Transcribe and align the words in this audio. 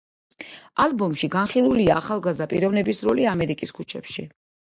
ალბომში 0.85 1.29
განხილულია 1.35 1.99
ახალგაზრდა 2.01 2.49
პიროვნების 2.55 3.03
როლი 3.11 3.29
ამერიკის 3.35 3.77
ქუჩებში. 3.81 4.27